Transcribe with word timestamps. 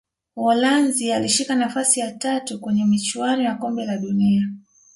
uholanzi 0.35 1.11
alishika 1.11 1.55
nafasi 1.55 1.99
ya 1.99 2.11
tatu 2.11 2.59
kwenye 2.59 2.85
michuano 2.85 3.43
ya 3.43 3.55
kombe 3.55 3.85
la 3.85 3.97
dunia 3.97 4.49